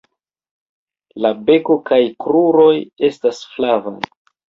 [1.27, 2.73] La beko kaj kruroj
[3.13, 3.99] estas flavaj.